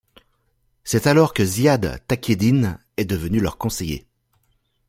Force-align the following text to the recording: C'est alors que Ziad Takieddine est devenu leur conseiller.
C'est 0.83 1.05
alors 1.05 1.31
que 1.31 1.45
Ziad 1.45 2.01
Takieddine 2.07 2.79
est 2.97 3.05
devenu 3.05 3.39
leur 3.39 3.59
conseiller. 3.59 4.07